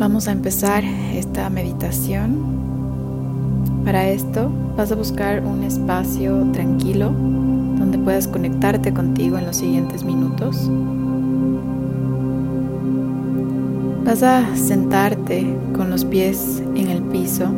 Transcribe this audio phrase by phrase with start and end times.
[0.00, 2.38] Vamos a empezar esta meditación.
[3.84, 10.02] Para esto vas a buscar un espacio tranquilo donde puedas conectarte contigo en los siguientes
[10.02, 10.70] minutos.
[14.06, 17.52] Vas a sentarte con los pies en el piso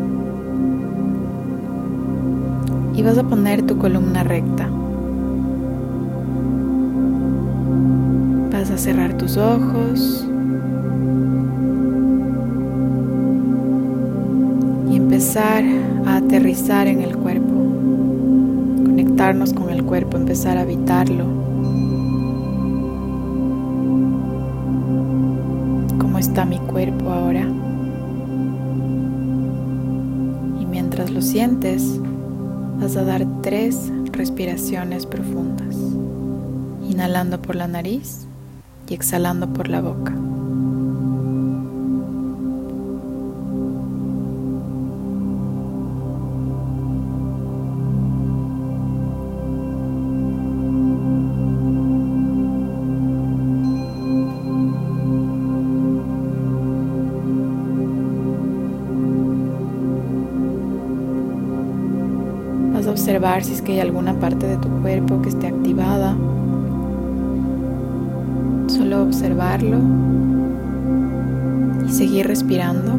[2.96, 4.68] y vas a poner tu columna recta.
[8.50, 10.26] Vas a cerrar tus ojos
[15.22, 15.62] empezar
[16.04, 17.54] a aterrizar en el cuerpo,
[18.84, 21.26] conectarnos con el cuerpo, empezar a habitarlo.
[26.00, 27.42] ¿Cómo está mi cuerpo ahora?
[30.60, 32.00] Y mientras lo sientes,
[32.80, 35.76] vas a dar tres respiraciones profundas,
[36.82, 38.26] inhalando por la nariz
[38.88, 40.12] y exhalando por la boca.
[62.92, 66.14] Observar si es que hay alguna parte de tu cuerpo que esté activada.
[68.68, 69.78] Solo observarlo
[71.86, 72.98] y seguir respirando.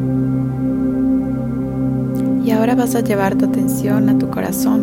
[2.43, 4.81] Y ahora vas a llevar tu atención a tu corazón,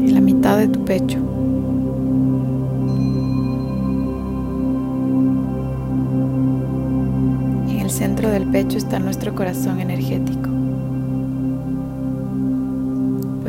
[0.00, 1.18] en la mitad de tu pecho.
[7.68, 10.45] En el centro del pecho está nuestro corazón energético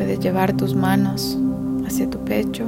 [0.06, 1.38] llevar tus manos
[1.86, 2.64] hacia tu pecho,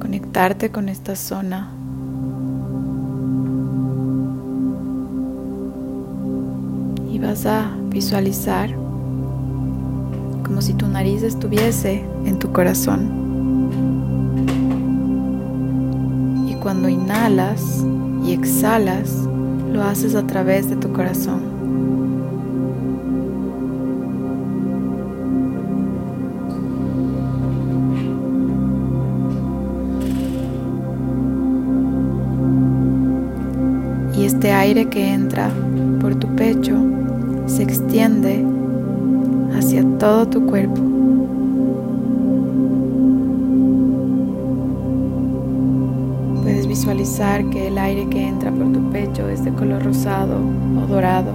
[0.00, 1.70] conectarte con esta zona.
[7.10, 8.70] Y vas a visualizar
[10.44, 13.22] como si tu nariz estuviese en tu corazón.
[16.48, 17.84] Y cuando inhalas
[18.26, 19.10] y exhalas,
[19.72, 21.53] lo haces a través de tu corazón.
[34.44, 35.50] Este aire que entra
[36.02, 36.76] por tu pecho
[37.46, 38.44] se extiende
[39.56, 40.82] hacia todo tu cuerpo.
[46.42, 50.36] Puedes visualizar que el aire que entra por tu pecho es de color rosado
[50.76, 51.32] o dorado.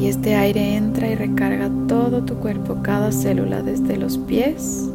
[0.00, 4.90] Y este aire entra y recarga todo tu cuerpo, cada célula, desde los pies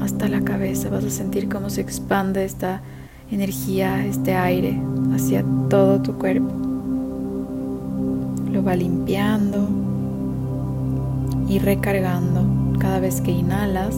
[0.00, 0.90] hasta la cabeza.
[0.90, 2.82] Vas a sentir cómo se expande esta
[3.30, 4.80] energía, este aire
[5.14, 6.50] hacia todo tu cuerpo.
[8.50, 9.68] Lo va limpiando
[11.48, 12.42] y recargando
[12.78, 13.94] cada vez que inhalas.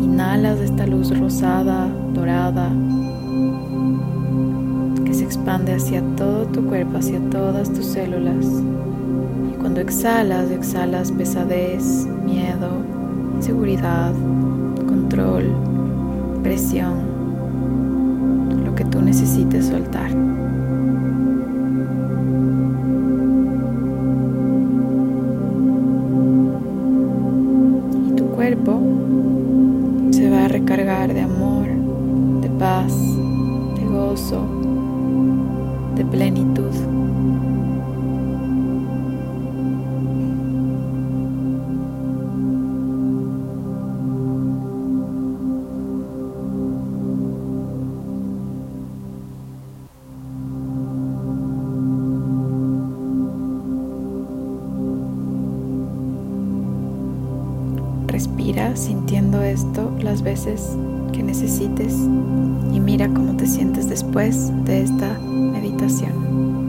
[0.00, 2.70] Inhalas esta luz rosada, dorada,
[5.04, 8.46] que se expande hacia todo tu cuerpo, hacia todas tus células.
[9.52, 12.70] Y cuando exhalas, exhalas pesadez, miedo,
[13.36, 14.14] inseguridad,
[14.86, 15.52] control,
[16.42, 17.17] presión
[18.98, 20.10] tú necesites soltar.
[28.08, 28.80] Y tu cuerpo
[30.10, 31.68] se va a recargar de amor,
[32.40, 32.92] de paz,
[33.76, 34.44] de gozo,
[35.94, 37.07] de plenitud.
[58.18, 60.76] Respira sintiendo esto las veces
[61.12, 61.92] que necesites
[62.72, 66.67] y mira cómo te sientes después de esta meditación.